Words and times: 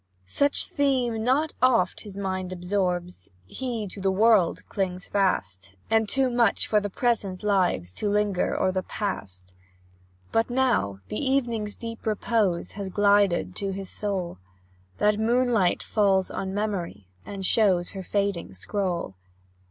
Such 0.25 0.65
theme 0.65 1.23
not 1.23 1.53
oft 1.61 2.01
his 2.01 2.17
mind 2.17 2.51
absorbs, 2.51 3.29
He 3.45 3.87
to 3.89 4.01
the 4.01 4.09
world 4.09 4.65
clings 4.67 5.07
fast, 5.07 5.75
And 5.91 6.09
too 6.09 6.31
much 6.31 6.65
for 6.65 6.79
the 6.79 6.89
present 6.89 7.43
lives, 7.43 7.93
To 7.97 8.09
linger 8.09 8.59
o'er 8.59 8.71
the 8.71 8.81
past. 8.81 9.53
But 10.31 10.49
now 10.49 11.01
the 11.09 11.23
evening's 11.23 11.75
deep 11.75 12.07
repose 12.07 12.71
Has 12.71 12.89
glided 12.89 13.55
to 13.57 13.73
his 13.73 13.91
soul; 13.91 14.39
That 14.97 15.19
moonlight 15.19 15.83
falls 15.83 16.31
on 16.31 16.51
Memory, 16.51 17.05
And 17.23 17.45
shows 17.45 17.91
her 17.91 18.01
fading 18.01 18.55
scroll. 18.55 19.13